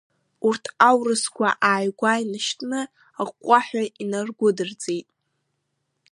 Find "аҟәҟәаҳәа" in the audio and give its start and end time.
3.21-3.81